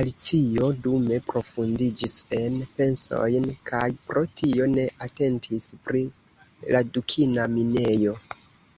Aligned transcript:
Alicio 0.00 0.66
dume 0.84 1.16
profundiĝis 1.28 2.14
en 2.38 2.60
pensojn, 2.76 3.50
kaj 3.72 3.82
pro 4.12 4.24
tio 4.42 4.70
ne 4.78 4.86
atentis 5.10 5.70
pri 5.90 6.06
la 6.78 6.88
dukina 6.96 7.52
minejo. 7.60 8.18